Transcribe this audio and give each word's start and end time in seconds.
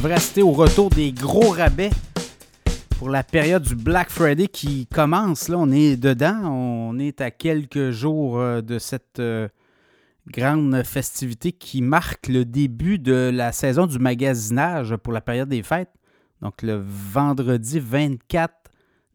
devrait 0.00 0.14
assister 0.14 0.42
au 0.42 0.52
retour 0.52 0.88
des 0.88 1.12
gros 1.12 1.50
rabais 1.50 1.90
pour 2.98 3.10
la 3.10 3.22
période 3.22 3.62
du 3.62 3.74
Black 3.74 4.08
Friday 4.08 4.46
qui 4.46 4.86
commence. 4.86 5.50
Là, 5.50 5.58
on 5.58 5.70
est 5.70 5.98
dedans. 5.98 6.40
On 6.46 6.98
est 6.98 7.20
à 7.20 7.30
quelques 7.30 7.90
jours 7.90 8.38
euh, 8.38 8.62
de 8.62 8.78
cette 8.78 9.18
euh, 9.18 9.46
grande 10.26 10.82
festivité 10.84 11.52
qui 11.52 11.82
marque 11.82 12.28
le 12.28 12.46
début 12.46 12.98
de 12.98 13.30
la 13.30 13.52
saison 13.52 13.86
du 13.86 13.98
magasinage 13.98 14.96
pour 14.96 15.12
la 15.12 15.20
période 15.20 15.50
des 15.50 15.62
fêtes. 15.62 15.92
Donc, 16.40 16.62
le 16.62 16.82
vendredi 16.82 17.78
24 17.78 18.54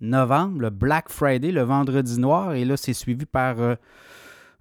novembre, 0.02 0.61
le 0.61 0.70
Black 0.70 1.10
Friday, 1.10 1.52
le 1.52 1.64
vendredi 1.64 2.20
noir. 2.20 2.54
Et 2.54 2.64
là, 2.64 2.78
c'est 2.78 2.93
suivi 2.93 3.25
par 3.25 3.60
euh, 3.60 3.74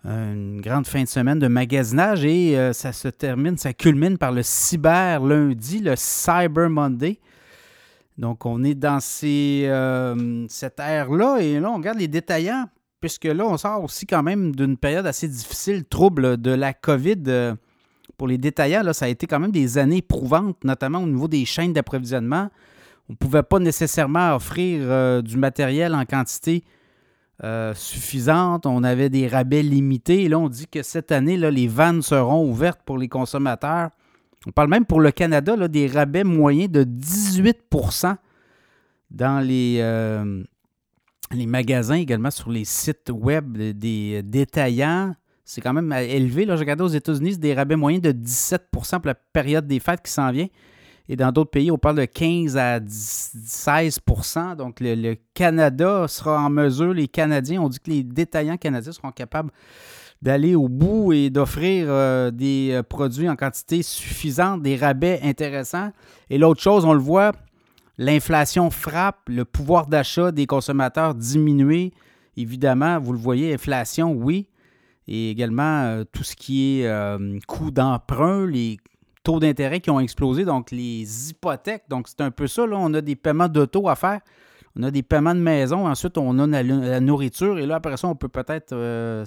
une 0.04 0.60
grande 0.60 0.86
fin 0.86 1.02
de 1.02 1.08
semaine 1.08 1.38
de 1.38 1.48
magasinage 1.48 2.24
et 2.24 2.58
euh, 2.58 2.72
ça 2.72 2.92
se 2.92 3.08
termine, 3.08 3.56
ça 3.56 3.72
culmine 3.72 4.18
par 4.18 4.32
le 4.32 4.42
cyber 4.42 5.22
lundi, 5.24 5.80
le 5.80 5.94
Cyber 5.96 6.68
Monday. 6.68 7.18
Donc, 8.18 8.44
on 8.46 8.62
est 8.62 8.74
dans 8.74 9.00
ces, 9.00 9.64
euh, 9.66 10.46
cette 10.48 10.78
ère-là 10.78 11.38
et 11.40 11.58
là, 11.58 11.70
on 11.70 11.76
regarde 11.76 11.98
les 11.98 12.06
détaillants, 12.06 12.66
puisque 13.00 13.24
là, 13.24 13.46
on 13.46 13.56
sort 13.56 13.82
aussi 13.82 14.06
quand 14.06 14.22
même 14.22 14.54
d'une 14.54 14.76
période 14.76 15.06
assez 15.06 15.26
difficile, 15.26 15.84
trouble 15.84 16.36
de 16.36 16.50
la 16.50 16.74
COVID. 16.74 17.22
Euh, 17.26 17.54
pour 18.16 18.28
les 18.28 18.38
détaillants, 18.38 18.82
là, 18.82 18.92
ça 18.92 19.06
a 19.06 19.08
été 19.08 19.26
quand 19.26 19.40
même 19.40 19.50
des 19.50 19.78
années 19.78 19.96
éprouvantes, 19.96 20.62
notamment 20.62 21.00
au 21.00 21.06
niveau 21.06 21.26
des 21.26 21.44
chaînes 21.44 21.72
d'approvisionnement. 21.72 22.50
On 23.08 23.14
ne 23.14 23.16
pouvait 23.16 23.42
pas 23.42 23.58
nécessairement 23.58 24.36
offrir 24.36 25.22
du 25.22 25.36
matériel 25.36 25.94
en 25.94 26.04
quantité 26.04 26.62
euh, 27.42 27.74
suffisante. 27.74 28.66
On 28.66 28.84
avait 28.84 29.10
des 29.10 29.26
rabais 29.26 29.62
limités. 29.62 30.22
Et 30.22 30.28
là, 30.28 30.38
on 30.38 30.48
dit 30.48 30.68
que 30.68 30.82
cette 30.82 31.10
année, 31.10 31.36
là, 31.36 31.50
les 31.50 31.66
vannes 31.66 32.02
seront 32.02 32.48
ouvertes 32.48 32.80
pour 32.84 32.96
les 32.96 33.08
consommateurs. 33.08 33.90
On 34.46 34.52
parle 34.52 34.68
même 34.68 34.84
pour 34.84 35.00
le 35.00 35.10
Canada 35.10 35.56
là, 35.56 35.68
des 35.68 35.86
rabais 35.86 36.22
moyens 36.22 36.70
de 36.70 36.84
18% 36.84 38.16
dans 39.10 39.40
les, 39.40 39.78
euh, 39.80 40.42
les 41.32 41.46
magasins, 41.46 41.96
également 41.96 42.30
sur 42.30 42.50
les 42.50 42.64
sites 42.64 43.10
web 43.10 43.56
des 43.56 44.22
détaillants. 44.22 45.14
C'est 45.44 45.60
quand 45.60 45.72
même 45.72 45.92
élevé. 45.92 46.44
Là, 46.44 46.56
je 46.56 46.60
regardais 46.60 46.84
aux 46.84 46.88
États-Unis, 46.88 47.38
des 47.38 47.54
rabais 47.54 47.76
moyens 47.76 48.02
de 48.02 48.12
17% 48.12 49.00
pour 49.00 49.06
la 49.06 49.14
période 49.14 49.66
des 49.66 49.80
fêtes 49.80 50.02
qui 50.02 50.12
s'en 50.12 50.30
vient. 50.30 50.48
Et 51.08 51.16
dans 51.16 51.32
d'autres 51.32 51.50
pays, 51.50 51.70
on 51.70 51.76
parle 51.76 51.96
de 51.96 52.04
15 52.06 52.56
à 52.56 52.80
16% 52.80 54.56
Donc, 54.56 54.80
le, 54.80 55.16
Canada 55.34 56.06
sera 56.08 56.40
en 56.40 56.48
mesure, 56.48 56.94
les 56.94 57.08
Canadiens, 57.08 57.60
on 57.60 57.68
dit 57.68 57.78
que 57.78 57.90
les 57.90 58.02
détaillants 58.02 58.56
canadiens 58.56 58.92
seront 58.92 59.10
capables 59.10 59.50
d'aller 60.22 60.54
au 60.54 60.68
bout 60.68 61.12
et 61.12 61.28
d'offrir 61.28 61.86
euh, 61.88 62.30
des 62.30 62.70
euh, 62.72 62.82
produits 62.82 63.28
en 63.28 63.36
quantité 63.36 63.82
suffisante, 63.82 64.62
des 64.62 64.76
rabais 64.76 65.20
intéressants. 65.22 65.92
Et 66.30 66.38
l'autre 66.38 66.62
chose, 66.62 66.86
on 66.86 66.94
le 66.94 67.00
voit, 67.00 67.32
l'inflation 67.98 68.70
frappe, 68.70 69.28
le 69.28 69.44
pouvoir 69.44 69.86
d'achat 69.86 70.32
des 70.32 70.46
consommateurs 70.46 71.14
diminuer. 71.14 71.92
Évidemment, 72.38 72.98
vous 72.98 73.12
le 73.12 73.18
voyez, 73.18 73.52
inflation, 73.52 74.12
oui. 74.12 74.48
Et 75.06 75.30
également, 75.30 75.82
euh, 75.82 76.04
tout 76.10 76.24
ce 76.24 76.34
qui 76.34 76.80
est 76.80 76.90
coût 77.46 77.70
d'emprunt, 77.70 78.46
les 78.46 78.78
taux 79.24 79.40
d'intérêt 79.40 79.80
qui 79.80 79.90
ont 79.90 79.98
explosé, 79.98 80.44
donc 80.44 80.70
les 80.70 81.30
hypothèques. 81.30 81.84
Donc, 81.88 82.06
c'est 82.06 82.20
un 82.20 82.30
peu 82.30 82.46
ça. 82.46 82.64
Là. 82.66 82.76
On 82.78 82.92
a 82.94 83.00
des 83.00 83.16
paiements 83.16 83.48
d'auto 83.48 83.88
à 83.88 83.96
faire. 83.96 84.20
On 84.76 84.82
a 84.82 84.90
des 84.90 85.02
paiements 85.02 85.34
de 85.34 85.40
maison. 85.40 85.88
Ensuite, 85.88 86.18
on 86.18 86.38
a 86.38 86.62
la, 86.62 87.00
nourriture. 87.00 87.58
Et 87.58 87.66
là, 87.66 87.76
après 87.76 87.96
ça, 87.96 88.06
on 88.06 88.14
peut 88.14 88.28
peut-être 88.28 88.72
euh, 88.72 89.24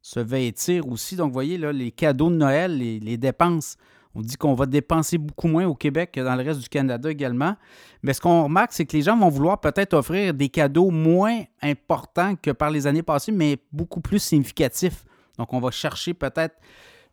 se 0.00 0.20
vêtir 0.20 0.86
aussi. 0.88 1.16
Donc, 1.16 1.28
vous 1.28 1.34
voyez, 1.34 1.58
là, 1.58 1.72
les 1.72 1.90
cadeaux 1.90 2.30
de 2.30 2.36
Noël, 2.36 2.78
les, 2.78 3.16
dépenses. 3.16 3.76
On 4.14 4.20
dit 4.20 4.36
qu'on 4.36 4.54
va 4.54 4.66
dépenser 4.66 5.18
beaucoup 5.18 5.48
moins 5.48 5.66
au 5.66 5.74
Québec 5.74 6.12
que 6.12 6.20
dans 6.20 6.34
le 6.34 6.42
reste 6.42 6.60
du 6.60 6.68
Canada 6.68 7.10
également. 7.10 7.56
Mais 8.02 8.14
ce 8.14 8.20
qu'on 8.20 8.44
remarque, 8.44 8.72
c'est 8.72 8.86
que 8.86 8.96
les 8.96 9.02
gens 9.02 9.16
vont 9.16 9.28
vouloir 9.28 9.60
peut-être 9.60 9.94
offrir 9.94 10.32
des 10.32 10.48
cadeaux 10.48 10.90
moins 10.90 11.42
importants 11.60 12.34
que 12.36 12.50
par 12.50 12.70
les 12.70 12.86
années 12.86 13.02
passées, 13.02 13.32
mais 13.32 13.58
beaucoup 13.72 14.00
plus 14.00 14.18
significatifs. 14.18 15.04
Donc, 15.38 15.52
on 15.52 15.60
va 15.60 15.70
chercher 15.70 16.14
peut-être 16.14 16.56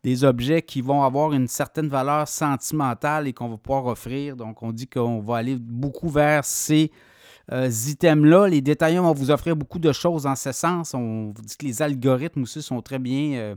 des 0.06 0.24
objets 0.24 0.62
qui 0.62 0.82
vont 0.82 1.02
avoir 1.02 1.34
une 1.34 1.48
certaine 1.48 1.88
valeur 1.88 2.28
sentimentale 2.28 3.28
et 3.28 3.34
qu'on 3.34 3.50
va 3.50 3.58
pouvoir 3.58 3.88
offrir. 3.88 4.36
Donc, 4.36 4.62
on 4.62 4.72
dit 4.72 4.88
qu'on 4.88 5.20
va 5.20 5.38
aller 5.38 5.58
beaucoup 5.60 6.10
vers 6.10 6.46
ces 6.46 6.92
euh, 7.52 7.68
items-là. 7.68 8.48
Les 8.48 8.62
détaillants 8.62 9.02
vont 9.02 9.14
vous 9.14 9.32
offrir 9.32 9.56
beaucoup 9.56 9.80
de 9.80 9.92
choses 9.92 10.28
en 10.28 10.36
ce 10.36 10.52
sens. 10.52 10.94
On 10.94 11.34
vous 11.36 11.42
dit 11.42 11.58
que 11.58 11.66
les 11.66 11.82
algorithmes 11.82 12.44
aussi 12.44 12.62
sont 12.62 12.84
très 12.84 13.00
bien, 13.00 13.34
euh, 13.34 13.56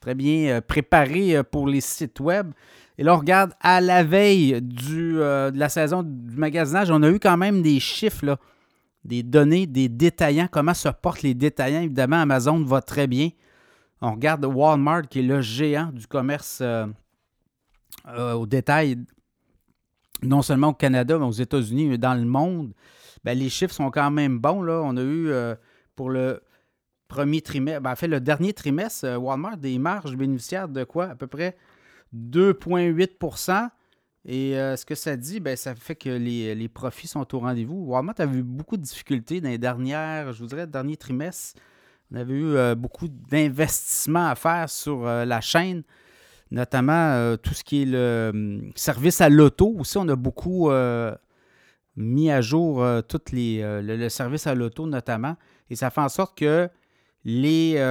très 0.00 0.16
bien 0.16 0.48
euh, 0.48 0.60
préparés 0.60 1.40
pour 1.44 1.68
les 1.68 1.80
sites 1.80 2.18
web. 2.18 2.50
Et 2.98 3.04
là, 3.04 3.14
on 3.14 3.18
regarde 3.18 3.52
à 3.60 3.80
la 3.80 4.02
veille 4.02 4.60
du, 4.60 5.12
de 5.12 5.56
la 5.56 5.68
saison 5.68 6.02
du 6.02 6.36
magasinage, 6.36 6.90
on 6.90 7.04
a 7.04 7.08
eu 7.08 7.20
quand 7.20 7.36
même 7.36 7.62
des 7.62 7.78
chiffres, 7.78 8.36
des 9.04 9.22
données 9.22 9.68
des 9.68 9.88
détaillants, 9.88 10.48
comment 10.50 10.74
se 10.74 10.88
portent 10.88 11.22
les 11.22 11.34
détaillants? 11.34 11.82
Évidemment, 11.82 12.20
Amazon 12.20 12.64
va 12.64 12.82
très 12.82 13.06
bien. 13.06 13.30
On 14.06 14.10
regarde 14.10 14.44
Walmart, 14.44 15.08
qui 15.08 15.20
est 15.20 15.22
le 15.22 15.40
géant 15.40 15.86
du 15.90 16.06
commerce 16.06 16.58
euh, 16.60 16.86
euh, 18.06 18.34
au 18.34 18.44
détail, 18.44 18.98
non 20.22 20.42
seulement 20.42 20.68
au 20.68 20.74
Canada, 20.74 21.18
mais 21.18 21.24
aux 21.24 21.30
États-Unis, 21.30 21.86
mais 21.86 21.96
dans 21.96 22.12
le 22.12 22.26
monde. 22.26 22.74
Ben, 23.24 23.36
les 23.36 23.48
chiffres 23.48 23.72
sont 23.72 23.90
quand 23.90 24.10
même 24.10 24.38
bons. 24.38 24.60
Là. 24.60 24.82
On 24.84 24.98
a 24.98 25.00
eu 25.00 25.28
euh, 25.30 25.54
pour 25.96 26.10
le 26.10 26.42
premier 27.08 27.40
trimestre, 27.40 27.80
ben, 27.80 27.92
en 27.92 27.96
fait, 27.96 28.06
le 28.08 28.20
dernier 28.20 28.52
trimestre, 28.52 29.16
Walmart, 29.18 29.56
des 29.56 29.78
marges 29.78 30.16
bénéficiaires 30.16 30.68
de 30.68 30.84
quoi? 30.84 31.06
À 31.06 31.14
peu 31.14 31.26
près 31.26 31.56
2,8% 32.14 33.70
et 34.26 34.52
ce 34.52 34.84
que 34.84 34.94
ça 34.94 35.16
dit, 35.16 35.40
ben, 35.40 35.56
ça 35.56 35.74
fait 35.74 35.96
que 35.96 36.10
les, 36.10 36.54
les 36.54 36.68
profits 36.68 37.08
sont 37.08 37.34
au 37.34 37.38
rendez-vous. 37.38 37.86
Walmart 37.86 38.16
a 38.18 38.26
eu 38.26 38.42
beaucoup 38.42 38.76
de 38.76 38.82
difficultés 38.82 39.40
dans 39.40 39.48
les 39.48 39.56
dernières, 39.56 40.34
je 40.34 40.40
vous 40.40 40.48
dirais, 40.48 40.66
dernier 40.66 40.98
trimestre. 40.98 41.58
On 42.14 42.16
avait 42.16 42.34
eu 42.34 42.54
euh, 42.54 42.76
beaucoup 42.76 43.08
d'investissements 43.08 44.28
à 44.28 44.36
faire 44.36 44.70
sur 44.70 45.04
euh, 45.04 45.24
la 45.24 45.40
chaîne, 45.40 45.82
notamment 46.52 46.92
euh, 46.92 47.36
tout 47.36 47.54
ce 47.54 47.64
qui 47.64 47.82
est 47.82 47.86
le 47.86 48.30
hum, 48.32 48.72
service 48.76 49.20
à 49.20 49.28
l'auto. 49.28 49.74
Aussi, 49.80 49.98
on 49.98 50.08
a 50.08 50.14
beaucoup 50.14 50.70
mis 51.96 52.30
à 52.30 52.40
jour 52.40 52.84
toutes 53.08 53.32
les, 53.32 53.62
le, 53.82 54.08
service 54.08 54.46
à 54.46 54.54
l'auto, 54.54 54.86
notamment. 54.86 55.36
Et 55.70 55.76
ça 55.76 55.90
fait 55.90 56.00
en 56.00 56.08
sorte 56.08 56.36
que 56.36 56.68
les 57.24 57.82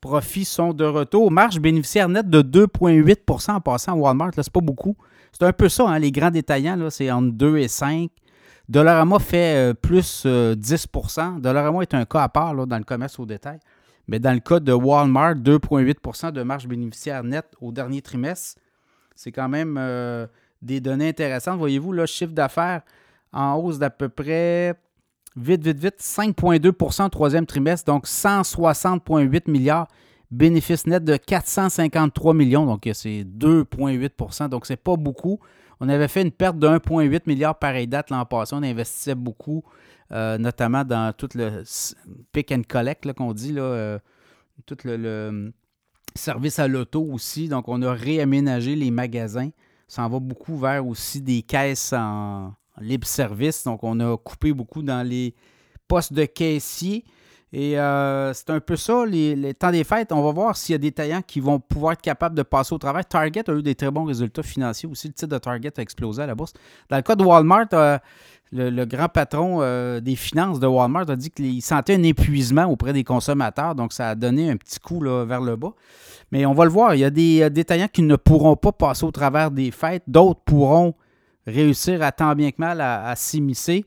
profits 0.00 0.44
sont 0.44 0.72
de 0.72 0.84
retour. 0.84 1.30
Marge 1.30 1.60
bénéficiaire 1.60 2.08
nette 2.08 2.28
de 2.28 2.42
2,8% 2.42 3.52
en 3.52 3.60
passant 3.60 3.92
à 3.92 3.94
Walmart. 3.94 4.32
Ce 4.34 4.40
n'est 4.40 4.44
pas 4.52 4.60
beaucoup. 4.60 4.96
C'est 5.32 5.44
un 5.44 5.52
peu 5.52 5.68
ça, 5.68 5.88
hein, 5.88 5.98
les 5.98 6.10
grands 6.12 6.30
détaillants, 6.30 6.90
c'est 6.90 7.10
entre 7.10 7.32
2 7.32 7.58
et 7.58 7.68
5. 7.68 8.10
Dollarama 8.70 9.18
fait 9.18 9.56
euh, 9.56 9.74
plus 9.74 10.24
10% 10.24 10.26
euh, 10.26 11.40
Dollarama 11.40 11.82
est 11.82 11.92
un 11.92 12.04
cas 12.04 12.22
à 12.22 12.28
part 12.28 12.54
dans 12.68 12.78
le 12.78 12.84
commerce 12.84 13.18
au 13.18 13.26
détail. 13.26 13.58
Mais 14.06 14.20
dans 14.20 14.32
le 14.32 14.38
cas 14.38 14.60
de 14.60 14.72
Walmart, 14.72 15.34
2,8% 15.34 16.30
de 16.30 16.42
marge 16.44 16.68
bénéficiaire 16.68 17.24
nette 17.24 17.52
au 17.60 17.72
dernier 17.72 18.00
trimestre. 18.00 18.60
C'est 19.16 19.32
quand 19.32 19.48
même 19.48 19.76
euh, 19.76 20.28
des 20.62 20.80
données 20.80 21.08
intéressantes. 21.08 21.58
Voyez-vous, 21.58 21.90
le 21.90 22.06
chiffre 22.06 22.32
d'affaires 22.32 22.82
en 23.32 23.56
hausse 23.56 23.80
d'à 23.80 23.90
peu 23.90 24.08
près, 24.08 24.74
vite, 25.36 25.64
vite, 25.64 25.78
vite, 25.78 25.98
5,2% 25.98 27.06
au 27.06 27.08
troisième 27.08 27.46
trimestre, 27.46 27.86
donc 27.86 28.06
160,8 28.06 29.50
milliards. 29.50 29.88
Bénéfice 30.30 30.86
net 30.86 31.02
de 31.02 31.16
453 31.16 32.34
millions, 32.34 32.66
donc 32.66 32.88
c'est 32.92 33.24
2,8% 33.24 34.48
donc 34.48 34.64
c'est 34.64 34.76
pas 34.76 34.94
beaucoup. 34.94 35.40
On 35.80 35.88
avait 35.88 36.08
fait 36.08 36.22
une 36.22 36.30
perte 36.30 36.58
de 36.58 36.68
1,8 36.68 37.22
milliard 37.26 37.58
pareille 37.58 37.86
date 37.86 38.10
l'an 38.10 38.26
passé. 38.26 38.54
On 38.54 38.62
investissait 38.62 39.14
beaucoup, 39.14 39.64
euh, 40.12 40.36
notamment 40.36 40.84
dans 40.84 41.12
tout 41.14 41.30
le 41.34 41.62
pick 42.32 42.52
and 42.52 42.62
collect 42.68 43.10
qu'on 43.14 43.32
dit, 43.32 43.54
euh, 43.56 43.98
tout 44.66 44.76
le, 44.84 45.52
service 46.14 46.58
à 46.58 46.68
l'auto 46.68 47.02
aussi. 47.02 47.48
Donc, 47.48 47.68
on 47.68 47.80
a 47.80 47.92
réaménagé 47.92 48.76
les 48.76 48.90
magasins. 48.90 49.50
Ça 49.88 50.04
en 50.04 50.08
va 50.10 50.20
beaucoup 50.20 50.58
vers 50.58 50.86
aussi 50.86 51.22
des 51.22 51.42
caisses 51.42 51.94
en 51.94 52.52
libre 52.80 53.06
service. 53.06 53.64
Donc, 53.64 53.82
on 53.82 53.98
a 54.00 54.16
coupé 54.18 54.52
beaucoup 54.52 54.82
dans 54.82 55.06
les 55.06 55.34
postes 55.88 56.12
de 56.12 56.26
caissiers. 56.26 57.04
Et 57.52 57.78
euh, 57.78 58.32
c'est 58.32 58.50
un 58.50 58.60
peu 58.60 58.76
ça, 58.76 59.04
les, 59.04 59.54
temps 59.54 59.72
des 59.72 59.82
fêtes. 59.82 60.12
On 60.12 60.22
va 60.22 60.30
voir 60.30 60.56
s'il 60.56 60.74
y 60.74 60.76
a 60.76 60.78
des 60.78 60.92
taillants 60.92 61.22
qui 61.22 61.40
vont 61.40 61.58
pouvoir 61.58 61.94
être 61.94 62.02
capables 62.02 62.36
de 62.36 62.42
passer 62.42 62.72
au 62.74 62.78
travail. 62.78 63.04
Target 63.04 63.50
a 63.50 63.54
eu 63.54 63.62
des 63.62 63.74
très 63.74 63.90
bons 63.90 64.04
résultats 64.04 64.44
financiers 64.44 64.88
aussi. 64.88 65.08
Le 65.08 65.14
titre 65.14 65.32
de 65.32 65.38
Target 65.38 65.72
a 65.76 65.82
explosé 65.82 66.22
à 66.22 66.26
la 66.26 66.36
bourse. 66.36 66.52
Dans 66.88 66.96
le 66.96 67.02
cas 67.02 67.16
de 67.16 67.24
Walmart, 67.24 67.66
euh, 67.72 67.98
le, 68.52 68.84
grand 68.84 69.08
patron 69.08 69.58
euh, 69.62 69.98
des 69.98 70.14
finances 70.14 70.60
de 70.60 70.66
Walmart 70.68 71.10
a 71.10 71.16
dit 71.16 71.30
qu'il 71.30 71.60
sentait 71.60 71.96
un 71.96 72.02
épuisement 72.04 72.66
auprès 72.66 72.92
des 72.92 73.02
consommateurs. 73.02 73.74
Donc, 73.74 73.92
ça 73.92 74.10
a 74.10 74.14
donné 74.14 74.48
un 74.48 74.56
petit 74.56 74.78
coup 74.78 75.00
vers 75.00 75.40
le 75.40 75.56
bas. 75.56 75.72
Mais 76.30 76.46
on 76.46 76.54
va 76.54 76.64
le 76.64 76.70
voir. 76.70 76.94
Il 76.94 77.00
y 77.00 77.04
a 77.04 77.10
des 77.10 77.50
détaillants 77.50 77.88
qui 77.92 78.02
ne 78.02 78.14
pourront 78.14 78.54
pas 78.54 78.70
passer 78.70 79.04
au 79.04 79.10
travers 79.10 79.50
des 79.50 79.72
fêtes. 79.72 80.04
D'autres 80.06 80.40
pourront 80.44 80.94
réussir 81.48 82.00
à 82.02 82.12
tant 82.12 82.36
bien 82.36 82.52
que 82.52 82.56
mal 82.58 82.80
à 82.80 83.12
s'immiscer. 83.16 83.84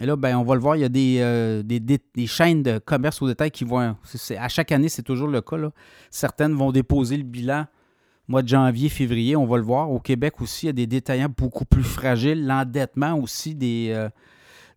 Et 0.00 0.06
là, 0.06 0.16
ben, 0.16 0.36
on 0.36 0.44
va 0.44 0.54
le 0.54 0.60
voir, 0.60 0.76
il 0.76 0.80
y 0.80 0.84
a 0.84 1.24
euh, 1.24 1.62
des, 1.62 1.80
des, 1.80 2.26
chaînes 2.26 2.62
de 2.62 2.78
commerce 2.78 3.20
au 3.20 3.26
détail 3.26 3.50
qui 3.50 3.64
vont. 3.64 3.96
à 4.38 4.48
chaque 4.48 4.70
année, 4.70 4.88
c'est 4.88 5.02
toujours 5.02 5.28
le 5.28 5.40
cas. 5.40 5.56
Certaines 6.10 6.52
vont 6.52 6.70
déposer 6.70 7.16
le 7.16 7.24
bilan 7.24 7.66
mois 8.28 8.42
de 8.42 8.48
janvier, 8.48 8.88
février, 8.88 9.36
on 9.36 9.46
va 9.46 9.56
le 9.56 9.62
voir. 9.62 9.90
Au 9.90 9.98
Québec 9.98 10.40
aussi, 10.40 10.66
il 10.66 10.68
y 10.68 10.70
a 10.70 10.74
des 10.74 10.86
détaillants 10.86 11.32
beaucoup 11.34 11.64
plus 11.64 11.82
fragiles. 11.82 12.46
L'endettement 12.46 13.14
aussi 13.18 13.54
des, 13.54 13.88
euh, 13.90 14.08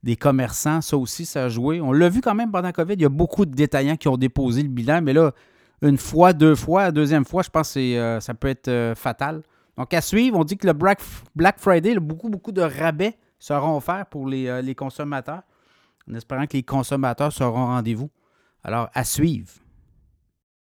des 0.04 0.16
commerçants, 0.16 0.82
ça 0.82 0.98
aussi, 0.98 1.26
ça 1.26 1.46
a 1.46 1.50
joué. 1.50 1.82
On 1.82 1.92
l'a 1.92 2.10
vu 2.10 2.22
quand 2.22 2.34
même 2.34 2.52
pendant 2.52 2.68
la 2.68 2.74
COVID, 2.74 2.94
il 2.94 3.02
y 3.02 3.06
a 3.06 3.10
beaucoup 3.10 3.46
de 3.46 3.54
détaillants 3.54 3.98
qui 3.98 4.08
ont 4.08 4.18
déposé 4.18 4.64
le 4.64 4.70
bilan, 4.70 5.02
mais 5.02 5.14
là, 5.14 5.32
une 5.82 5.98
fois, 5.98 6.32
deux 6.32 6.56
fois, 6.56 6.92
deuxième 6.92 7.26
fois, 7.26 7.44
je 7.44 7.50
pense 7.50 7.74
que 7.74 7.80
euh, 7.80 8.20
ça 8.20 8.34
peut 8.34 8.48
être 8.48 8.94
fatal. 8.96 9.42
Donc, 9.78 9.94
à 9.94 10.02
suivre, 10.02 10.38
on 10.38 10.44
dit 10.44 10.58
que 10.58 10.68
le 10.68 10.74
Black, 10.74 11.00
Friday, 11.58 11.96
beaucoup, 12.00 12.30
beaucoup 12.30 12.52
de 12.52 12.62
rabais 12.62 13.18
seront 13.42 13.76
offerts 13.76 14.06
pour 14.06 14.28
les, 14.28 14.62
les 14.62 14.76
consommateurs, 14.76 15.42
en 16.10 16.14
espérant 16.14 16.46
que 16.46 16.54
les 16.54 16.64
consommateurs 16.64 17.34
seront 17.34 17.64
au 17.64 17.68
rendez-vous. 17.68 18.10
Alors, 18.64 18.90
à 18.94 19.04
suivre. 19.04 19.52